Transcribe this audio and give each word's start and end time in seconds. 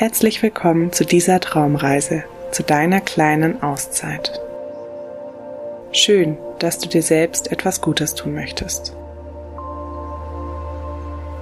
Herzlich 0.00 0.44
willkommen 0.44 0.92
zu 0.92 1.04
dieser 1.04 1.40
Traumreise, 1.40 2.22
zu 2.52 2.62
deiner 2.62 3.00
kleinen 3.00 3.64
Auszeit. 3.64 4.40
Schön, 5.90 6.38
dass 6.60 6.78
du 6.78 6.88
dir 6.88 7.02
selbst 7.02 7.50
etwas 7.50 7.80
Gutes 7.80 8.14
tun 8.14 8.32
möchtest. 8.32 8.94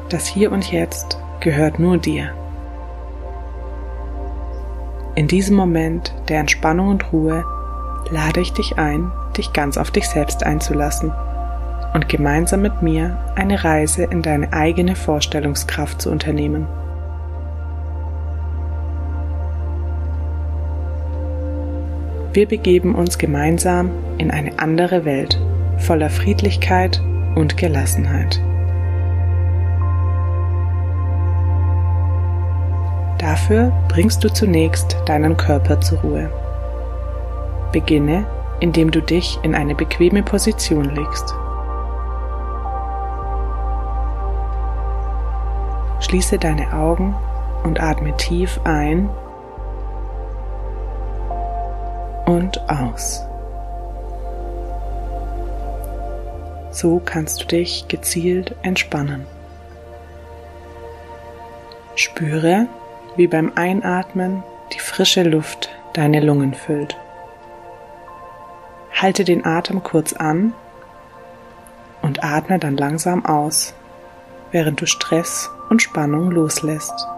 Das 0.08 0.27
Hier 0.27 0.53
und 0.53 0.72
Jetzt 0.72 1.18
gehört 1.40 1.79
nur 1.79 1.98
dir. 1.98 2.32
In 5.16 5.29
diesem 5.29 5.54
Moment 5.54 6.14
der 6.30 6.41
Entspannung 6.41 6.88
und 6.88 7.12
Ruhe 7.12 7.45
lade 8.09 8.41
ich 8.41 8.54
dich 8.54 8.79
ein, 8.79 9.12
dich 9.36 9.52
ganz 9.52 9.77
auf 9.77 9.91
dich 9.91 10.09
selbst 10.09 10.45
einzulassen 10.45 11.13
und 11.93 12.08
gemeinsam 12.08 12.63
mit 12.63 12.80
mir 12.80 13.18
eine 13.35 13.63
Reise 13.63 14.04
in 14.04 14.22
deine 14.22 14.54
eigene 14.54 14.96
Vorstellungskraft 14.96 16.00
zu 16.00 16.11
unternehmen. 16.11 16.66
Wir 22.36 22.46
begeben 22.46 22.95
uns 22.95 23.17
gemeinsam 23.17 23.90
in 24.18 24.31
eine 24.31 24.58
andere 24.58 25.07
Welt 25.07 25.40
voller 25.79 26.11
Friedlichkeit 26.11 27.00
und 27.35 27.57
Gelassenheit. 27.57 28.43
Dafür 33.17 33.72
bringst 33.89 34.22
du 34.22 34.30
zunächst 34.30 34.98
deinen 35.06 35.39
Körper 35.39 35.80
zur 35.80 36.00
Ruhe. 36.00 36.30
Beginne, 37.72 38.27
indem 38.61 38.91
du 38.91 39.00
dich 39.00 39.39
in 39.42 39.55
eine 39.55 39.75
bequeme 39.75 40.22
Position 40.22 40.94
legst. 40.94 41.34
Schließe 46.00 46.36
deine 46.36 46.75
Augen 46.75 47.16
und 47.64 47.80
atme 47.80 48.14
tief 48.19 48.60
ein 48.64 49.08
und 52.27 52.60
aus. 52.69 53.24
So 56.70 57.00
kannst 57.02 57.41
du 57.41 57.46
dich 57.46 57.88
gezielt 57.88 58.55
entspannen. 58.62 59.24
Spüre, 61.94 62.66
wie 63.16 63.27
beim 63.27 63.52
Einatmen 63.54 64.42
die 64.74 64.80
frische 64.80 65.22
Luft 65.22 65.70
deine 65.94 66.20
Lungen 66.20 66.52
füllt. 66.52 66.98
Halte 68.92 69.24
den 69.24 69.47
Atem 69.47 69.82
kurz 69.82 70.12
an 70.12 70.52
und 72.02 72.22
atme 72.22 72.58
dann 72.58 72.77
langsam 72.77 73.24
aus, 73.24 73.72
während 74.50 74.80
du 74.80 74.86
Stress 74.86 75.50
und 75.70 75.80
Spannung 75.80 76.30
loslässt. 76.30 77.08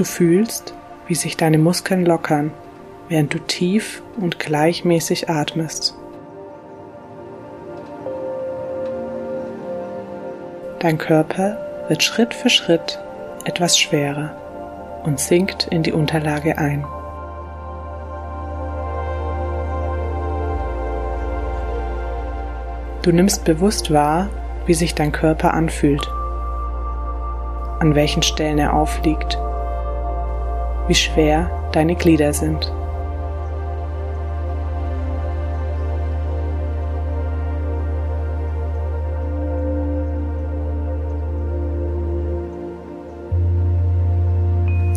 Du 0.00 0.06
fühlst, 0.06 0.72
wie 1.08 1.14
sich 1.14 1.36
deine 1.36 1.58
Muskeln 1.58 2.06
lockern, 2.06 2.52
während 3.10 3.34
du 3.34 3.38
tief 3.38 4.02
und 4.18 4.38
gleichmäßig 4.38 5.28
atmest. 5.28 5.94
Dein 10.78 10.96
Körper 10.96 11.58
wird 11.88 12.02
Schritt 12.02 12.32
für 12.32 12.48
Schritt 12.48 12.98
etwas 13.44 13.78
schwerer 13.78 15.02
und 15.04 15.20
sinkt 15.20 15.68
in 15.70 15.82
die 15.82 15.92
Unterlage 15.92 16.56
ein. 16.56 16.86
Du 23.02 23.12
nimmst 23.12 23.44
bewusst 23.44 23.92
wahr, 23.92 24.30
wie 24.64 24.72
sich 24.72 24.94
dein 24.94 25.12
Körper 25.12 25.52
anfühlt, 25.52 26.10
an 27.80 27.94
welchen 27.94 28.22
Stellen 28.22 28.58
er 28.58 28.72
aufliegt 28.72 29.38
wie 30.90 30.94
schwer 30.96 31.48
deine 31.70 31.94
Glieder 31.94 32.32
sind. 32.32 32.72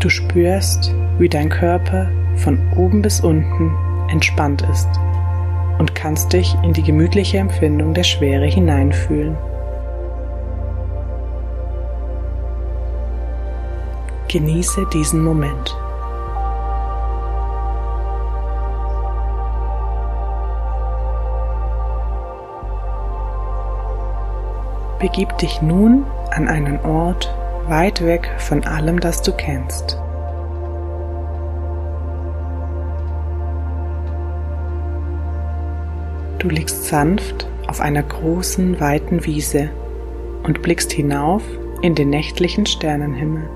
Du 0.01 0.09
spürst, 0.09 0.91
wie 1.19 1.29
dein 1.29 1.49
Körper 1.49 2.09
von 2.37 2.59
oben 2.75 3.03
bis 3.03 3.19
unten 3.21 3.71
entspannt 4.09 4.63
ist 4.71 4.89
und 5.77 5.93
kannst 5.93 6.33
dich 6.33 6.55
in 6.63 6.73
die 6.73 6.81
gemütliche 6.81 7.37
Empfindung 7.37 7.93
der 7.93 8.03
Schwere 8.03 8.47
hineinfühlen. 8.47 9.37
Genieße 14.27 14.87
diesen 14.91 15.23
Moment. 15.23 15.82
Begib 25.03 25.37
dich 25.37 25.61
nun 25.61 26.05
an 26.31 26.47
einen 26.47 26.79
Ort 26.79 27.29
weit 27.67 28.05
weg 28.05 28.31
von 28.37 28.63
allem, 28.63 29.01
das 29.01 29.21
du 29.21 29.33
kennst. 29.33 29.97
Du 36.39 36.47
liegst 36.47 36.85
sanft 36.85 37.49
auf 37.67 37.81
einer 37.81 38.01
großen, 38.01 38.79
weiten 38.79 39.25
Wiese 39.25 39.71
und 40.43 40.61
blickst 40.61 40.93
hinauf 40.93 41.43
in 41.81 41.95
den 41.95 42.09
nächtlichen 42.09 42.65
Sternenhimmel. 42.65 43.49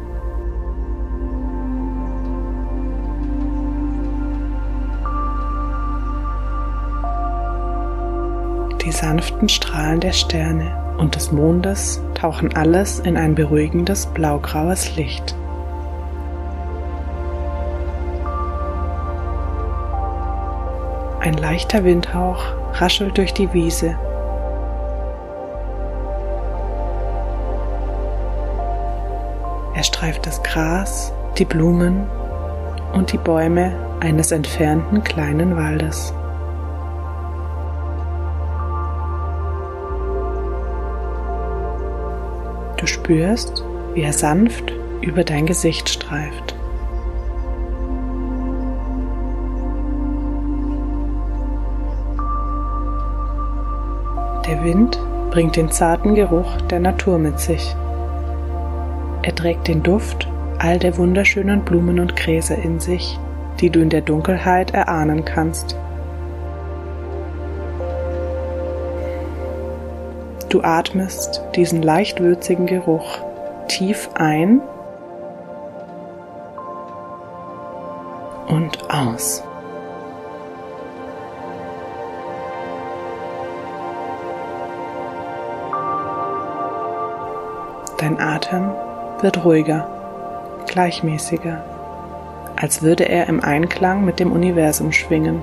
Die 8.83 8.91
sanften 8.91 9.47
Strahlen 9.47 10.01
der 10.01 10.11
Sterne 10.11 10.86
und 10.97 11.15
des 11.15 11.31
Mondes 11.31 12.01
tauchen 12.15 12.55
alles 12.55 12.99
in 12.99 13.17
ein 13.17 13.35
beruhigendes 13.35 14.07
blaugraues 14.07 14.95
Licht. 14.95 15.35
Ein 21.21 21.35
leichter 21.35 21.83
Windhauch 21.83 22.41
raschelt 22.73 23.17
durch 23.17 23.33
die 23.33 23.51
Wiese. 23.53 23.95
Er 29.75 29.83
streift 29.83 30.25
das 30.25 30.41
Gras, 30.41 31.13
die 31.37 31.45
Blumen 31.45 32.07
und 32.93 33.11
die 33.11 33.17
Bäume 33.17 33.75
eines 33.99 34.31
entfernten 34.31 35.03
kleinen 35.03 35.55
Waldes. 35.55 36.13
Spürst, 42.87 43.63
wie 43.93 44.01
er 44.01 44.13
sanft 44.13 44.73
über 45.01 45.23
dein 45.23 45.45
Gesicht 45.45 45.89
streift. 45.89 46.55
Der 54.47 54.63
Wind 54.63 54.97
bringt 55.29 55.57
den 55.57 55.69
zarten 55.69 56.15
Geruch 56.15 56.61
der 56.69 56.79
Natur 56.79 57.19
mit 57.19 57.39
sich. 57.39 57.75
Er 59.23 59.35
trägt 59.35 59.67
den 59.67 59.83
Duft 59.83 60.27
all 60.57 60.79
der 60.79 60.97
wunderschönen 60.97 61.63
Blumen 61.63 61.99
und 61.99 62.15
Gräser 62.15 62.57
in 62.57 62.79
sich, 62.79 63.19
die 63.59 63.69
du 63.69 63.81
in 63.81 63.89
der 63.89 64.01
Dunkelheit 64.01 64.71
erahnen 64.71 65.25
kannst. 65.25 65.75
Du 70.49 70.61
atmest 70.61 71.41
diesen 71.55 71.81
leicht 71.81 72.21
würzigen 72.21 72.67
Geruch 72.67 73.19
tief 73.67 74.09
ein 74.15 74.61
und 78.47 78.89
aus. 78.89 79.43
Dein 87.97 88.17
Atem 88.21 88.71
wird 89.19 89.43
ruhiger, 89.43 89.89
gleichmäßiger, 90.67 91.61
als 92.55 92.81
würde 92.81 93.09
er 93.09 93.27
im 93.27 93.43
Einklang 93.43 94.05
mit 94.05 94.21
dem 94.21 94.31
Universum 94.31 94.93
schwingen. 94.93 95.41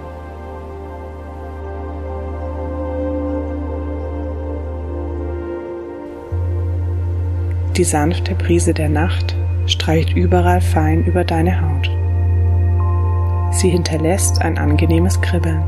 Die 7.76 7.82
sanfte 7.82 8.36
Brise 8.36 8.72
der 8.72 8.88
Nacht 8.88 9.34
streicht 9.66 10.14
überall 10.14 10.60
fein 10.60 11.02
über 11.02 11.24
deine 11.24 11.60
Haut. 11.60 11.90
Sie 13.52 13.68
hinterlässt 13.68 14.42
ein 14.42 14.58
angenehmes 14.58 15.20
Kribbeln. 15.20 15.60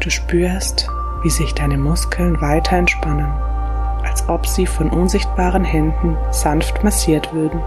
Du 0.00 0.10
spürst, 0.10 0.88
wie 1.22 1.30
sich 1.30 1.54
deine 1.54 1.78
Muskeln 1.78 2.40
weiter 2.40 2.76
entspannen, 2.76 3.30
als 4.02 4.28
ob 4.28 4.48
sie 4.48 4.66
von 4.66 4.90
unsichtbaren 4.90 5.64
Händen 5.64 6.16
sanft 6.32 6.82
massiert 6.82 7.32
würden. 7.32 7.60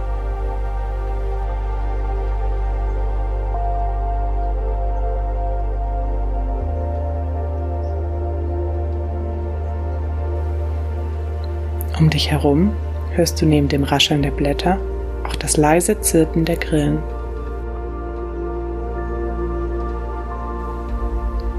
Um 11.99 12.09
dich 12.09 12.31
herum 12.31 12.71
hörst 13.11 13.41
du 13.41 13.45
neben 13.45 13.67
dem 13.67 13.83
Rascheln 13.83 14.21
der 14.21 14.31
Blätter 14.31 14.79
auch 15.27 15.35
das 15.35 15.57
leise 15.57 15.99
Zirpen 15.99 16.45
der 16.45 16.55
Grillen. 16.55 16.99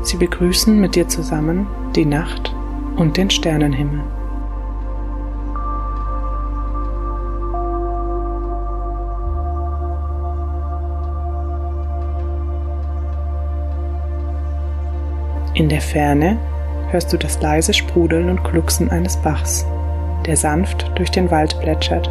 Sie 0.02 0.16
begrüßen 0.16 0.80
mit 0.80 0.94
dir 0.94 1.06
zusammen 1.08 1.66
die 1.94 2.06
Nacht 2.06 2.54
und 2.96 3.18
den 3.18 3.28
Sternenhimmel. 3.28 4.00
In 15.52 15.68
der 15.68 15.82
Ferne 15.82 16.38
hörst 16.88 17.12
du 17.12 17.18
das 17.18 17.42
leise 17.42 17.74
Sprudeln 17.74 18.30
und 18.30 18.42
Glucksen 18.42 18.90
eines 18.90 19.18
Bachs 19.18 19.66
der 20.30 20.36
sanft 20.36 20.92
durch 20.94 21.10
den 21.10 21.28
Wald 21.32 21.58
plätschert. 21.58 22.08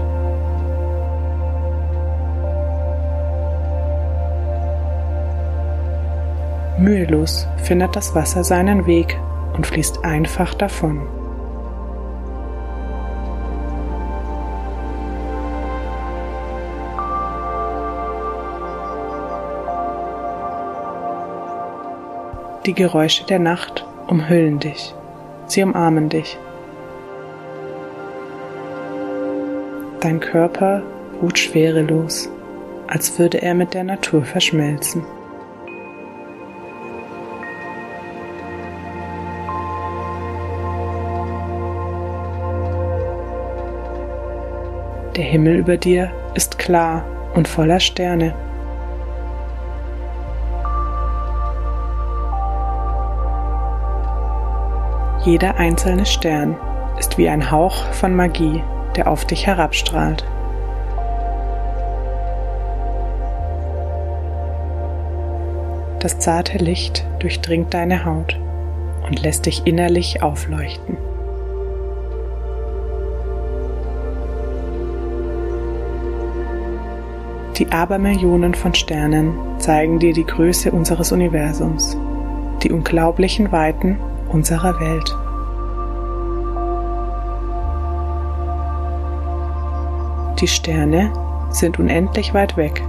Mühelos 6.78 7.48
findet 7.64 7.96
das 7.96 8.14
Wasser 8.16 8.44
seinen 8.44 8.86
Weg 8.86 9.18
und 9.56 9.66
fließt 9.66 10.04
einfach 10.04 10.54
davon. 10.54 11.08
Die 22.66 22.74
Geräusche 22.74 23.24
der 23.24 23.40
Nacht 23.40 23.86
umhüllen 24.08 24.60
dich, 24.60 24.94
sie 25.46 25.64
umarmen 25.64 26.10
dich. 26.10 26.38
Dein 30.02 30.22
Körper 30.22 30.82
ruht 31.22 31.38
schwerelos, 31.38 32.30
als 32.88 33.20
würde 33.20 33.42
er 33.42 33.54
mit 33.54 33.74
der 33.74 33.84
Natur 33.84 34.24
verschmelzen. 34.24 35.04
Der 45.18 45.26
Himmel 45.26 45.58
über 45.58 45.76
dir 45.76 46.10
ist 46.34 46.58
klar 46.58 47.04
und 47.36 47.50
voller 47.50 47.82
Sterne. 47.82 48.34
Jeder 55.26 55.58
einzelne 55.58 56.06
Stern 56.06 56.56
ist 56.98 57.18
wie 57.18 57.28
ein 57.28 57.52
Hauch 57.52 57.84
von 57.92 58.16
Magie 58.16 58.64
der 59.00 59.08
auf 59.08 59.24
dich 59.24 59.48
herabstrahlt. 59.48 60.26
Das 66.02 66.20
zarte 66.20 66.58
Licht 66.58 67.06
durchdringt 67.20 67.74
deine 67.74 68.04
Haut 68.04 68.38
und 69.08 69.22
lässt 69.24 69.46
dich 69.46 69.66
innerlich 69.66 70.22
aufleuchten. 70.22 70.98
Die 77.58 77.72
Abermillionen 77.72 78.54
von 78.54 78.74
Sternen 78.74 79.34
zeigen 79.60 80.00
dir 80.00 80.12
die 80.12 80.26
Größe 80.26 80.72
unseres 80.72 81.14
Universums, 81.14 81.96
die 82.64 82.72
unglaublichen 82.74 83.54
Weiten 83.54 83.98
unserer 84.30 84.78
Welt. 84.82 85.16
Die 90.42 90.48
Sterne 90.48 91.12
sind 91.50 91.80
unendlich 91.80 92.34
weit 92.34 92.56
weg, 92.56 92.82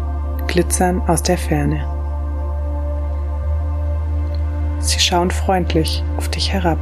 glitzern 0.46 1.02
aus 1.08 1.22
der 1.22 1.36
Ferne. 1.36 1.84
Sie 4.78 5.00
schauen 5.00 5.32
freundlich 5.32 6.04
auf 6.16 6.28
dich 6.28 6.52
herab. 6.52 6.78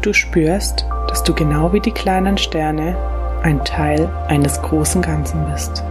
Du 0.00 0.12
spürst, 0.12 0.86
dass 1.08 1.24
du 1.24 1.34
genau 1.34 1.72
wie 1.72 1.80
die 1.80 1.90
kleinen 1.90 2.38
Sterne 2.38 2.96
ein 3.42 3.64
Teil 3.64 4.08
eines 4.28 4.62
großen 4.62 5.02
Ganzen 5.02 5.44
bist. 5.46 5.82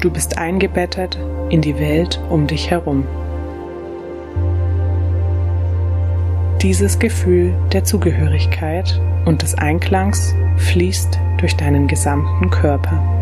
Du 0.00 0.10
bist 0.10 0.38
eingebettet 0.38 1.18
in 1.50 1.60
die 1.60 1.78
Welt 1.78 2.18
um 2.30 2.46
dich 2.46 2.70
herum. 2.70 3.06
Dieses 6.62 6.98
Gefühl 6.98 7.54
der 7.72 7.84
Zugehörigkeit 7.84 9.00
und 9.26 9.42
des 9.42 9.54
Einklangs 9.54 10.34
fließt 10.56 11.18
durch 11.38 11.56
deinen 11.56 11.88
gesamten 11.88 12.48
Körper. 12.50 13.21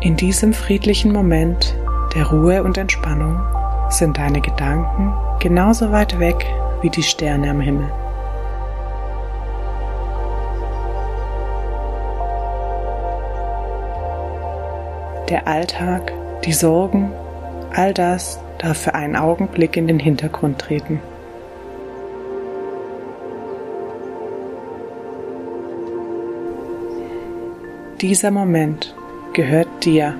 In 0.00 0.14
diesem 0.14 0.52
friedlichen 0.52 1.12
Moment 1.12 1.74
der 2.14 2.26
Ruhe 2.26 2.62
und 2.62 2.78
Entspannung 2.78 3.40
sind 3.88 4.16
deine 4.16 4.40
Gedanken 4.40 5.12
genauso 5.40 5.90
weit 5.90 6.20
weg 6.20 6.46
wie 6.82 6.90
die 6.90 7.02
Sterne 7.02 7.50
am 7.50 7.60
Himmel. 7.60 7.90
Der 15.28 15.48
Alltag, 15.48 16.12
die 16.44 16.52
Sorgen, 16.52 17.10
all 17.74 17.92
das 17.92 18.38
darf 18.58 18.78
für 18.78 18.94
einen 18.94 19.16
Augenblick 19.16 19.76
in 19.76 19.88
den 19.88 19.98
Hintergrund 19.98 20.60
treten. 20.60 21.00
Dieser 28.00 28.30
Moment 28.30 28.94
gehört 29.32 29.84
dir. 29.84 30.14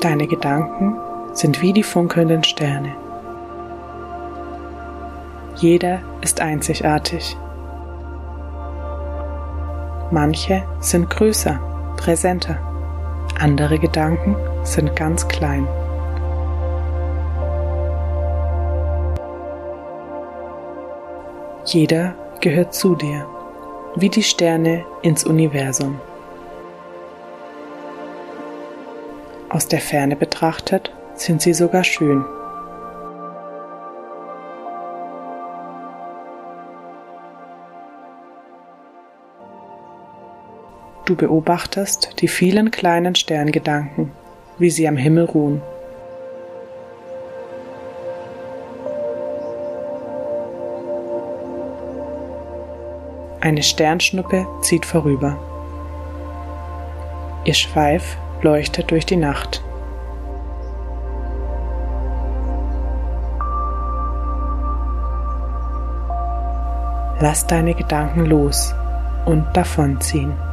Deine 0.00 0.26
Gedanken 0.26 0.96
sind 1.34 1.60
wie 1.60 1.72
die 1.72 1.82
funkelnden 1.82 2.42
Sterne. 2.42 2.94
Jeder 5.56 6.00
ist 6.22 6.40
einzigartig. 6.40 7.36
Manche 10.10 10.64
sind 10.80 11.10
größer, 11.10 11.60
präsenter. 11.96 12.58
Andere 13.38 13.78
Gedanken 13.78 14.36
sind 14.64 14.96
ganz 14.96 15.28
klein. 15.28 15.68
Jeder 21.72 22.16
gehört 22.40 22.74
zu 22.74 22.96
dir, 22.96 23.28
wie 23.94 24.08
die 24.08 24.24
Sterne 24.24 24.84
ins 25.02 25.22
Universum. 25.22 26.00
Aus 29.50 29.68
der 29.68 29.80
Ferne 29.80 30.16
betrachtet 30.16 30.92
sind 31.14 31.42
sie 31.42 31.54
sogar 31.54 31.84
schön. 31.84 32.24
Du 41.04 41.14
beobachtest 41.14 42.20
die 42.20 42.26
vielen 42.26 42.72
kleinen 42.72 43.14
Sterngedanken, 43.14 44.10
wie 44.58 44.70
sie 44.70 44.88
am 44.88 44.96
Himmel 44.96 45.26
ruhen. 45.26 45.62
Eine 53.42 53.62
Sternschnuppe 53.62 54.46
zieht 54.60 54.84
vorüber. 54.84 55.38
Ihr 57.44 57.54
Schweif 57.54 58.18
leuchtet 58.42 58.90
durch 58.90 59.06
die 59.06 59.16
Nacht. 59.16 59.64
Lass 67.18 67.46
deine 67.46 67.74
Gedanken 67.74 68.26
los 68.26 68.74
und 69.24 69.46
davonziehen. 69.54 70.49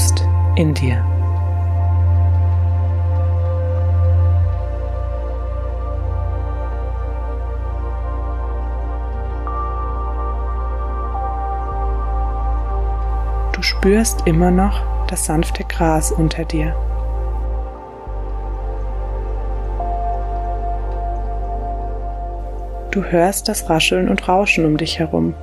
Ruhst 0.00 0.24
in 0.56 0.72
dir. 0.72 1.04
Du 13.52 13.60
spürst 13.60 14.26
immer 14.26 14.50
noch 14.50 14.82
das 15.08 15.26
sanfte 15.26 15.64
Gras 15.64 16.10
unter 16.12 16.46
dir. 16.46 16.74
Du 22.90 23.04
hörst 23.04 23.48
das 23.48 23.68
Rascheln 23.68 24.08
und 24.08 24.26
Rauschen 24.26 24.64
um 24.64 24.78
dich 24.78 24.98
herum. 24.98 25.34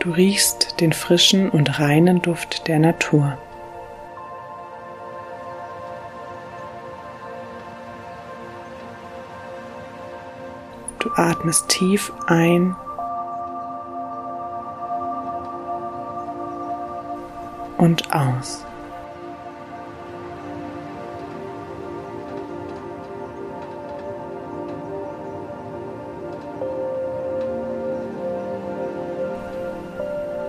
Du 0.00 0.12
riechst 0.12 0.80
den 0.80 0.94
frischen 0.94 1.50
und 1.50 1.78
reinen 1.78 2.22
Duft 2.22 2.68
der 2.68 2.78
Natur. 2.78 3.36
Du 11.00 11.10
atmest 11.16 11.68
tief 11.68 12.10
ein 12.26 12.74
und 17.76 18.14
aus. 18.14 18.64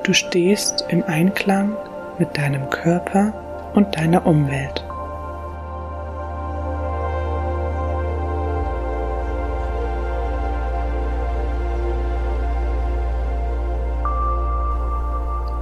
Du 0.03 0.13
stehst 0.13 0.85
im 0.89 1.03
Einklang 1.03 1.77
mit 2.17 2.35
deinem 2.35 2.71
Körper 2.71 3.33
und 3.75 3.95
deiner 3.95 4.25
Umwelt. 4.25 4.83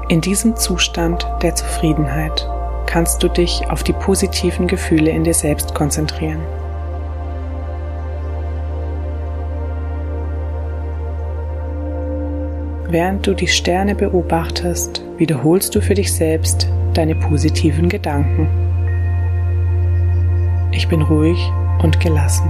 In 0.07 0.21
diesem 0.21 0.55
Zustand 0.55 1.27
der 1.41 1.55
Zufriedenheit 1.55 2.49
kannst 2.85 3.21
du 3.21 3.27
dich 3.27 3.69
auf 3.69 3.83
die 3.83 3.93
positiven 3.93 4.67
Gefühle 4.67 5.11
in 5.11 5.25
dir 5.25 5.33
selbst 5.33 5.75
konzentrieren. 5.75 6.41
Während 12.91 13.27
du 13.27 13.35
die 13.35 13.47
Sterne 13.47 13.93
beobachtest, 13.93 15.03
wiederholst 15.17 15.75
du 15.75 15.81
für 15.81 15.93
dich 15.93 16.11
selbst 16.11 16.67
deine 16.95 17.13
positiven 17.13 17.87
Gedanken. 17.87 18.47
Ich 20.71 20.87
bin 20.87 21.03
ruhig 21.03 21.37
und 21.83 21.99
gelassen. 21.99 22.49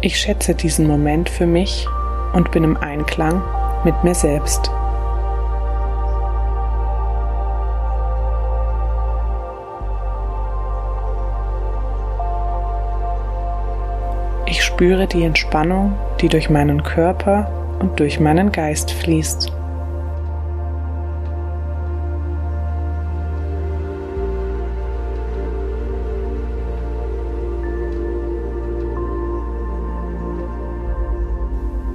Ich 0.00 0.18
schätze 0.18 0.56
diesen 0.56 0.88
Moment 0.88 1.28
für 1.28 1.46
mich 1.46 1.86
und 2.32 2.50
bin 2.50 2.64
im 2.64 2.76
Einklang 2.76 3.44
mit 3.84 4.02
mir 4.02 4.16
selbst. 4.16 4.72
Spüre 14.76 15.06
die 15.06 15.22
Entspannung, 15.22 15.94
die 16.20 16.28
durch 16.28 16.50
meinen 16.50 16.82
Körper 16.82 17.50
und 17.80 17.98
durch 17.98 18.20
meinen 18.20 18.52
Geist 18.52 18.90
fließt. 18.90 19.50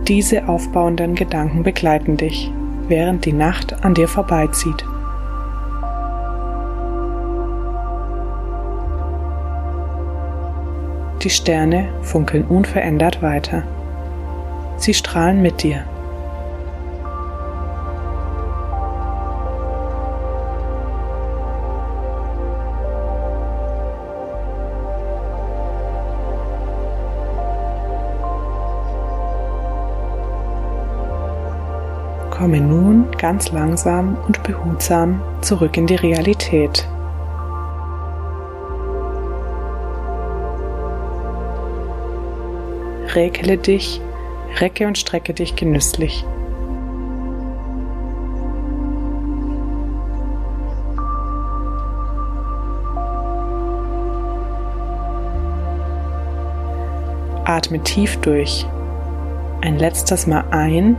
Diese 0.08 0.50
aufbauenden 0.50 1.14
Gedanken 1.14 1.62
begleiten 1.62 2.18
dich, 2.18 2.52
während 2.88 3.26
die 3.26 3.34
Nacht 3.34 3.86
an 3.86 3.94
dir 3.94 4.08
vorbeizieht. 4.08 4.84
Die 11.24 11.30
Sterne 11.30 11.90
funkeln 12.02 12.46
unverändert 12.46 13.22
weiter. 13.22 13.62
Sie 14.78 14.96
strahlen 14.96 15.44
mit 15.44 15.62
dir. 15.62 15.84
Komme 32.32 32.60
nun 32.60 33.12
ganz 33.20 33.52
langsam 33.52 34.18
und 34.26 34.42
behutsam 34.42 35.22
zurück 35.42 35.78
in 35.78 35.86
die 35.86 35.94
Realität. 35.94 36.88
Räkele 43.16 43.58
dich, 43.58 44.00
recke 44.60 44.88
und 44.88 44.98
strecke 44.98 45.34
dich 45.34 45.56
genüsslich. 45.56 46.26
Atme 57.44 57.84
tief 57.84 58.18
durch. 58.22 58.66
Ein 59.60 59.78
letztes 59.78 60.26
Mal 60.26 60.46
ein 60.52 60.96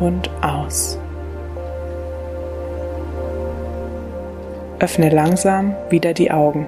und 0.00 0.30
aus. 0.42 0.98
Öffne 4.78 5.10
langsam 5.10 5.74
wieder 5.90 6.14
die 6.14 6.30
Augen. 6.30 6.66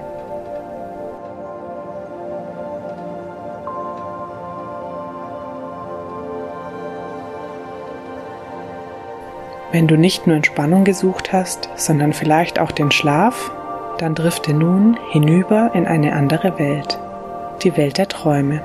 Wenn 9.71 9.87
du 9.87 9.97
nicht 9.97 10.27
nur 10.27 10.35
Entspannung 10.35 10.83
gesucht 10.83 11.31
hast, 11.31 11.69
sondern 11.77 12.11
vielleicht 12.11 12.59
auch 12.59 12.71
den 12.71 12.91
Schlaf, 12.91 13.51
dann 13.99 14.15
drifte 14.15 14.53
nun 14.53 14.97
hinüber 15.11 15.71
in 15.73 15.87
eine 15.87 16.11
andere 16.13 16.59
Welt, 16.59 16.99
die 17.63 17.77
Welt 17.77 17.97
der 17.97 18.09
Träume. 18.09 18.61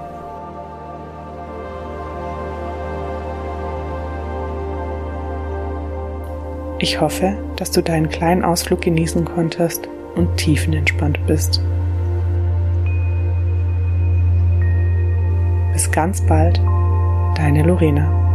Ich 6.81 7.01
hoffe, 7.01 7.37
dass 7.55 7.71
du 7.71 7.83
deinen 7.83 8.09
kleinen 8.09 8.45
Ausflug 8.45 8.81
genießen 8.81 9.25
konntest 9.25 9.89
und 10.17 10.37
tiefenentspannt 10.37 11.25
bist. 11.27 11.63
Bis 15.73 15.91
ganz 15.93 16.21
bald, 16.27 16.61
deine 17.37 17.63
Lorena. 17.63 18.25